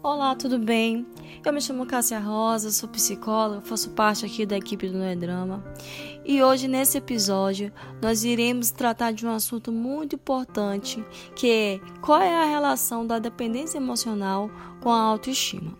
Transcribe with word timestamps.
Olá, 0.00 0.36
tudo 0.36 0.60
bem? 0.60 1.04
Eu 1.44 1.52
me 1.52 1.60
chamo 1.60 1.84
Cássia 1.84 2.20
Rosa, 2.20 2.70
sou 2.70 2.88
psicóloga, 2.88 3.62
faço 3.62 3.90
parte 3.90 4.24
aqui 4.24 4.46
da 4.46 4.56
equipe 4.56 4.88
do 4.88 4.96
Noedrama. 4.96 5.64
E 6.24 6.40
hoje, 6.40 6.68
nesse 6.68 6.96
episódio, 6.96 7.72
nós 8.00 8.22
iremos 8.22 8.70
tratar 8.70 9.10
de 9.10 9.26
um 9.26 9.30
assunto 9.30 9.72
muito 9.72 10.14
importante, 10.14 11.04
que 11.34 11.50
é 11.50 11.80
qual 12.00 12.22
é 12.22 12.32
a 12.32 12.44
relação 12.44 13.04
da 13.04 13.18
dependência 13.18 13.78
emocional 13.78 14.48
com 14.80 14.88
a 14.88 15.00
autoestima. 15.00 15.76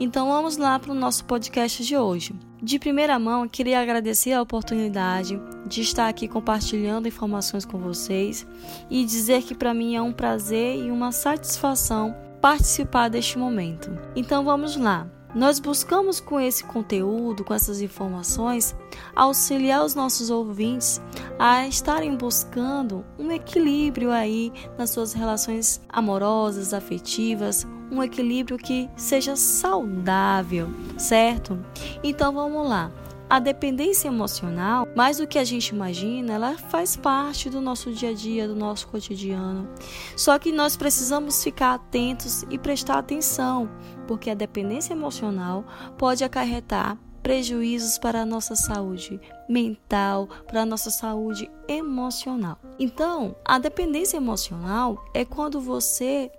Então 0.00 0.26
vamos 0.26 0.56
lá 0.56 0.76
para 0.80 0.90
o 0.90 0.94
nosso 0.94 1.24
podcast 1.24 1.84
de 1.84 1.96
hoje. 1.96 2.34
De 2.60 2.80
primeira 2.80 3.16
mão, 3.16 3.46
queria 3.46 3.80
agradecer 3.80 4.32
a 4.32 4.42
oportunidade 4.42 5.40
de 5.68 5.82
estar 5.82 6.08
aqui 6.08 6.26
compartilhando 6.26 7.06
informações 7.06 7.64
com 7.64 7.78
vocês 7.78 8.44
e 8.90 9.04
dizer 9.04 9.44
que 9.44 9.54
para 9.54 9.72
mim 9.72 9.94
é 9.94 10.02
um 10.02 10.12
prazer 10.12 10.78
e 10.78 10.90
uma 10.90 11.12
satisfação 11.12 12.26
participar 12.46 13.10
deste 13.10 13.36
momento. 13.36 13.90
Então 14.14 14.44
vamos 14.44 14.76
lá. 14.76 15.08
Nós 15.34 15.58
buscamos 15.58 16.20
com 16.20 16.38
esse 16.38 16.62
conteúdo, 16.62 17.42
com 17.42 17.52
essas 17.52 17.80
informações, 17.80 18.72
auxiliar 19.16 19.84
os 19.84 19.96
nossos 19.96 20.30
ouvintes 20.30 21.02
a 21.40 21.66
estarem 21.66 22.16
buscando 22.16 23.04
um 23.18 23.32
equilíbrio 23.32 24.12
aí 24.12 24.52
nas 24.78 24.90
suas 24.90 25.12
relações 25.12 25.80
amorosas, 25.88 26.72
afetivas, 26.72 27.66
um 27.90 28.00
equilíbrio 28.00 28.56
que 28.56 28.88
seja 28.96 29.34
saudável, 29.34 30.70
certo? 30.96 31.58
Então 32.00 32.32
vamos 32.32 32.68
lá. 32.68 32.92
A 33.28 33.40
dependência 33.40 34.06
emocional, 34.06 34.86
mais 34.94 35.18
do 35.18 35.26
que 35.26 35.36
a 35.36 35.42
gente 35.42 35.70
imagina, 35.70 36.34
ela 36.34 36.56
faz 36.56 36.94
parte 36.94 37.50
do 37.50 37.60
nosso 37.60 37.92
dia 37.92 38.10
a 38.10 38.14
dia, 38.14 38.46
do 38.46 38.54
nosso 38.54 38.86
cotidiano. 38.86 39.68
Só 40.16 40.38
que 40.38 40.52
nós 40.52 40.76
precisamos 40.76 41.42
ficar 41.42 41.74
atentos 41.74 42.44
e 42.48 42.56
prestar 42.56 42.98
atenção, 42.98 43.68
porque 44.06 44.30
a 44.30 44.34
dependência 44.34 44.92
emocional 44.92 45.64
pode 45.98 46.22
acarretar 46.22 46.96
prejuízos 47.20 47.98
para 47.98 48.20
a 48.20 48.26
nossa 48.26 48.54
saúde 48.54 49.20
mental, 49.48 50.28
para 50.46 50.62
a 50.62 50.66
nossa 50.66 50.90
saúde 50.92 51.50
emocional. 51.66 52.56
Então, 52.78 53.34
a 53.44 53.58
dependência 53.58 54.18
emocional 54.18 55.04
é 55.12 55.24
quando 55.24 55.60
você 55.60 56.30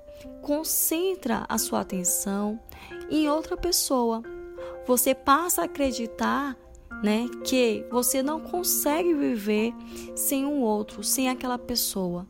concentra 0.41 1.45
a 1.49 1.57
sua 1.57 1.81
atenção 1.81 2.57
em 3.11 3.27
outra 3.27 3.57
pessoa. 3.57 4.23
Você 4.87 5.13
passa 5.13 5.63
a 5.63 5.65
acreditar 5.65 6.55
né? 7.03 7.27
Que 7.43 7.85
você 7.89 8.21
não 8.23 8.39
consegue 8.39 9.13
viver 9.13 9.73
sem 10.15 10.45
um 10.45 10.61
outro, 10.61 11.03
sem 11.03 11.29
aquela 11.29 11.57
pessoa. 11.57 12.27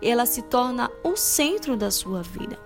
Ela 0.00 0.26
se 0.26 0.42
torna 0.42 0.90
o 1.02 1.16
centro 1.16 1.76
da 1.76 1.90
sua 1.90 2.22
vida. 2.22 2.58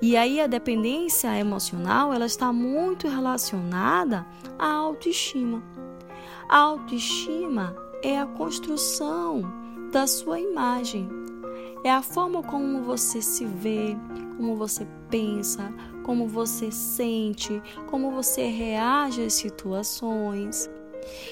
E 0.00 0.16
aí 0.16 0.40
a 0.40 0.46
dependência 0.46 1.36
emocional, 1.38 2.12
ela 2.12 2.26
está 2.26 2.52
muito 2.52 3.08
relacionada 3.08 4.26
à 4.58 4.70
autoestima. 4.70 5.62
A 6.48 6.58
autoestima 6.58 7.74
é 8.02 8.18
a 8.18 8.26
construção 8.26 9.42
da 9.90 10.06
sua 10.06 10.38
imagem. 10.38 11.25
É 11.86 11.90
a 11.92 12.02
forma 12.02 12.42
como 12.42 12.82
você 12.82 13.22
se 13.22 13.44
vê, 13.44 13.96
como 14.36 14.56
você 14.56 14.84
pensa, 15.08 15.72
como 16.02 16.26
você 16.26 16.72
sente, 16.72 17.62
como 17.88 18.10
você 18.10 18.48
reage 18.48 19.24
às 19.24 19.34
situações. 19.34 20.68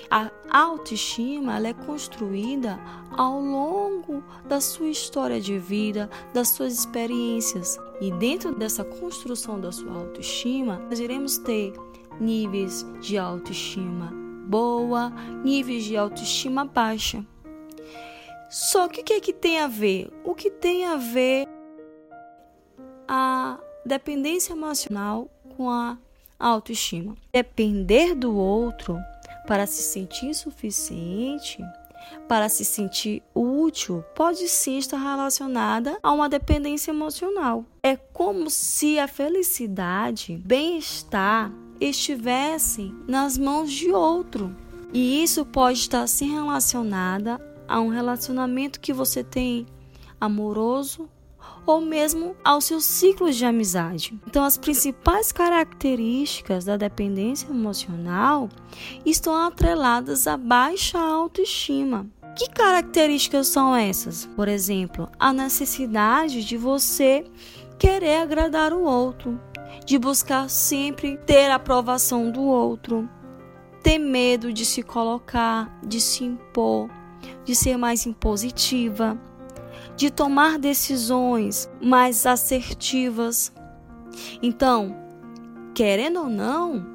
A 0.08 0.30
autoestima 0.48 1.58
é 1.66 1.72
construída 1.72 2.78
ao 3.10 3.40
longo 3.40 4.22
da 4.46 4.60
sua 4.60 4.86
história 4.90 5.40
de 5.40 5.58
vida, 5.58 6.08
das 6.32 6.50
suas 6.50 6.72
experiências. 6.72 7.76
E 8.00 8.12
dentro 8.12 8.54
dessa 8.54 8.84
construção 8.84 9.60
da 9.60 9.72
sua 9.72 9.92
autoestima, 9.92 10.80
nós 10.88 11.00
iremos 11.00 11.36
ter 11.36 11.72
níveis 12.20 12.86
de 13.00 13.18
autoestima 13.18 14.12
boa, 14.46 15.10
níveis 15.42 15.82
de 15.82 15.96
autoestima 15.96 16.64
baixa. 16.64 17.26
Só 18.54 18.86
que 18.86 19.00
o 19.00 19.04
que, 19.04 19.14
é 19.14 19.20
que 19.20 19.32
tem 19.32 19.58
a 19.58 19.66
ver? 19.66 20.08
O 20.22 20.32
que 20.32 20.48
tem 20.48 20.84
a 20.84 20.94
ver 20.94 21.44
a 23.08 23.58
dependência 23.84 24.52
emocional 24.52 25.28
com 25.56 25.68
a 25.68 25.98
autoestima. 26.38 27.16
Depender 27.32 28.14
do 28.14 28.36
outro 28.36 28.96
para 29.44 29.66
se 29.66 29.82
sentir 29.82 30.32
suficiente, 30.34 31.64
para 32.28 32.48
se 32.48 32.64
sentir 32.64 33.24
útil, 33.34 34.04
pode 34.14 34.48
sim 34.48 34.78
estar 34.78 34.98
relacionada 34.98 35.98
a 36.00 36.12
uma 36.12 36.28
dependência 36.28 36.92
emocional. 36.92 37.64
É 37.82 37.96
como 37.96 38.48
se 38.48 39.00
a 39.00 39.08
felicidade, 39.08 40.36
bem-estar 40.36 41.50
estivesse 41.80 42.94
nas 43.08 43.36
mãos 43.36 43.72
de 43.72 43.90
outro. 43.90 44.54
E 44.92 45.24
isso 45.24 45.44
pode 45.44 45.80
estar 45.80 46.06
sim 46.06 46.32
relacionada 46.32 47.52
a 47.68 47.80
um 47.80 47.88
relacionamento 47.88 48.80
que 48.80 48.92
você 48.92 49.22
tem 49.22 49.66
amoroso 50.20 51.08
ou 51.66 51.80
mesmo 51.80 52.36
aos 52.44 52.64
seus 52.64 52.84
ciclos 52.84 53.36
de 53.36 53.44
amizade. 53.44 54.18
Então, 54.26 54.44
as 54.44 54.58
principais 54.58 55.32
características 55.32 56.64
da 56.64 56.76
dependência 56.76 57.48
emocional 57.48 58.48
estão 59.04 59.34
atreladas 59.34 60.26
à 60.26 60.36
baixa 60.36 60.98
autoestima. 60.98 62.06
Que 62.36 62.50
características 62.50 63.46
são 63.46 63.74
essas? 63.74 64.26
Por 64.34 64.48
exemplo, 64.48 65.08
a 65.18 65.32
necessidade 65.32 66.44
de 66.44 66.56
você 66.56 67.24
querer 67.78 68.22
agradar 68.22 68.72
o 68.72 68.82
outro, 68.82 69.40
de 69.86 69.98
buscar 69.98 70.50
sempre 70.50 71.16
ter 71.18 71.50
a 71.50 71.56
aprovação 71.56 72.30
do 72.30 72.42
outro, 72.42 73.08
ter 73.82 73.98
medo 73.98 74.52
de 74.52 74.64
se 74.64 74.82
colocar, 74.82 75.78
de 75.86 76.00
se 76.00 76.24
impor, 76.24 76.90
de 77.44 77.54
ser 77.54 77.76
mais 77.76 78.06
impositiva 78.06 79.18
de 79.96 80.10
tomar 80.10 80.58
decisões 80.58 81.70
mais 81.80 82.26
assertivas. 82.26 83.52
Então, 84.42 84.96
querendo 85.74 86.20
ou 86.20 86.28
não, 86.28 86.86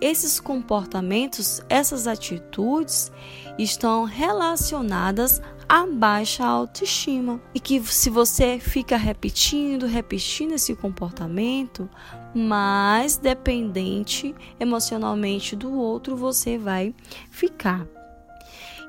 esses 0.00 0.40
comportamentos, 0.40 1.60
essas 1.68 2.06
atitudes 2.06 3.12
estão 3.58 4.04
relacionadas 4.04 5.42
à 5.68 5.86
baixa 5.86 6.44
autoestima. 6.44 7.40
E 7.54 7.60
que 7.60 7.80
se 7.84 8.08
você 8.08 8.58
fica 8.58 8.96
repetindo, 8.96 9.86
repetindo 9.86 10.52
esse 10.52 10.74
comportamento, 10.74 11.88
mais 12.34 13.16
dependente 13.16 14.34
emocionalmente 14.58 15.54
do 15.54 15.72
outro 15.72 16.16
você 16.16 16.56
vai 16.56 16.94
ficar. 17.30 17.86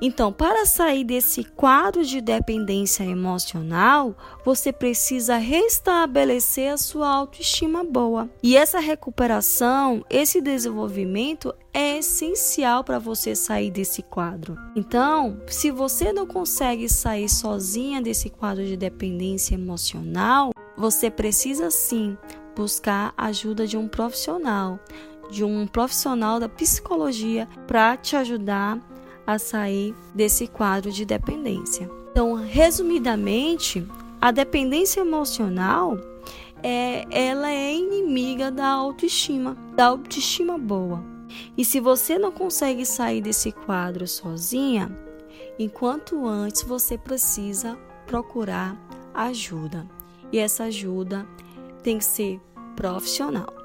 Então, 0.01 0.34
para 0.34 0.66
sair 0.66 1.03
desse 1.03 1.44
quadro 1.44 2.03
de 2.03 2.19
dependência 2.19 3.03
emocional, 3.03 4.17
você 4.44 4.73
precisa 4.73 5.38
restabelecer 5.38 6.73
a 6.73 6.78
sua 6.78 7.07
autoestima 7.07 7.84
boa. 7.84 8.28
E 8.41 8.57
essa 8.57 8.79
recuperação, 8.79 10.03
esse 10.09 10.41
desenvolvimento 10.41 11.53
é 11.72 12.00
essencial 12.00 12.84
para 12.84 12.97
você 12.97 13.35
sair 13.35 13.69
desse 13.69 14.01
quadro. 14.01 14.57
Então, 14.75 15.40
se 15.45 15.69
você 15.69 16.11
não 16.11 16.25
consegue 16.25 16.90
sair 16.90 17.29
sozinha 17.29 18.01
desse 18.01 18.28
quadro 18.29 18.66
de 18.66 18.75
dependência 18.75 19.53
emocional, 19.53 20.51
você 20.75 21.11
precisa 21.11 21.69
sim 21.69 22.17
buscar 22.56 23.13
a 23.16 23.28
ajuda 23.28 23.67
de 23.67 23.78
um 23.78 23.88
profissional, 23.88 24.79
de 25.29 25.44
um 25.44 25.67
profissional 25.67 26.40
da 26.40 26.50
psicologia 26.50 27.47
para 27.67 27.95
te 27.95 28.16
ajudar 28.16 28.79
a 29.26 29.38
sair 29.38 29.96
desse 30.14 30.48
quadro 30.48 30.92
de 30.92 31.06
dependência. 31.06 31.90
Então, 32.12 32.34
resumidamente, 32.34 33.86
a 34.20 34.32
dependência 34.32 35.02
emocional 35.02 35.98
é, 36.64 37.06
ela 37.09 37.52
é 37.52 37.74
inimiga 37.74 38.52
da 38.52 38.68
autoestima, 38.68 39.58
da 39.76 39.88
autoestima 39.88 40.58
boa. 40.58 41.03
E 41.58 41.64
se 41.64 41.79
você 41.79 42.20
não 42.20 42.32
consegue 42.32 42.85
sair 42.85 43.22
desse 43.22 43.52
quadro 43.52 44.08
sozinha, 44.08 44.91
enquanto 45.58 46.28
antes 46.28 46.64
você 46.64 46.97
precisa 46.97 47.78
procurar 48.06 48.78
ajuda. 49.14 49.88
E 50.32 50.40
essa 50.40 50.66
ajuda 50.66 51.26
tem 51.84 51.97
que 51.97 52.06
ser 52.06 52.40
profissional. 52.76 53.60